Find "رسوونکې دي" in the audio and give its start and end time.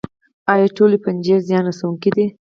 1.69-2.25